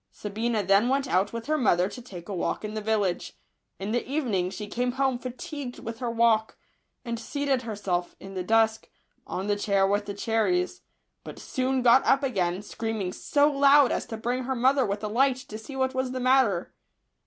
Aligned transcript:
Sabina 0.09 0.63
then 0.63 0.89
went 0.89 1.07
out 1.07 1.31
with 1.31 1.45
her 1.45 1.59
mother 1.59 1.87
to 1.87 2.01
take 2.01 2.27
a 2.27 2.33
walk 2.33 2.65
in 2.65 2.73
the 2.73 2.81
village. 2.81 3.37
In 3.77 3.91
the 3.91 4.03
evening 4.09 4.49
she 4.49 4.65
came 4.65 4.93
home 4.93 5.19
fatigued 5.19 5.77
with 5.77 5.99
her 5.99 6.09
walk, 6.09 6.57
and 7.05 7.19
seated 7.19 7.61
her 7.61 7.75
self, 7.75 8.15
in 8.19 8.33
the 8.33 8.43
dusk, 8.43 8.89
on 9.27 9.45
the 9.45 9.55
chair 9.55 9.85
with 9.85 10.07
the 10.07 10.15
cherries, 10.15 10.81
but 11.23 11.37
soon 11.37 11.83
got 11.83 12.03
up 12.03 12.23
again, 12.23 12.63
screaming 12.63 13.13
so 13.13 13.51
loud 13.51 13.91
as 13.91 14.07
to 14.07 14.17
bring 14.17 14.45
her 14.45 14.55
mother 14.55 14.87
with 14.87 15.03
a 15.03 15.07
light 15.07 15.35
to 15.37 15.57
see 15.59 15.75
what 15.75 15.93
was 15.93 16.13
the 16.13 16.19
matter. 16.19 16.73